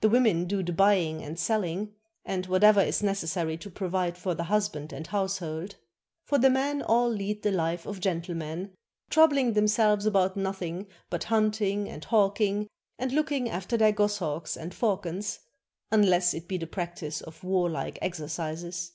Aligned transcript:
The 0.00 0.08
women 0.08 0.44
do 0.44 0.62
the 0.62 0.72
buying 0.72 1.24
and 1.24 1.36
selling, 1.36 1.96
and 2.24 2.46
whatever 2.46 2.80
is 2.80 3.02
necessary 3.02 3.56
to 3.56 3.68
provide 3.68 4.16
for 4.16 4.32
the 4.32 4.44
husband 4.44 4.92
and 4.92 5.04
household; 5.04 5.74
for 6.22 6.38
the 6.38 6.48
men 6.48 6.82
all 6.82 7.08
lead 7.08 7.42
the 7.42 7.50
life 7.50 7.84
of 7.84 7.98
gentlemen, 7.98 8.76
troubfing 9.10 9.54
themselves 9.54 10.06
about 10.06 10.36
nothing 10.36 10.86
but 11.10 11.24
hunting 11.24 11.88
and 11.88 12.04
hawking 12.04 12.68
and 12.96 13.10
looking 13.10 13.48
after 13.50 13.76
their 13.76 13.90
goshawks 13.92 14.56
and 14.56 14.72
falcons, 14.72 15.40
unless 15.90 16.32
it 16.32 16.46
be 16.46 16.58
the 16.58 16.68
practice 16.68 17.20
of 17.20 17.40
warHke 17.40 17.98
exercises. 18.00 18.92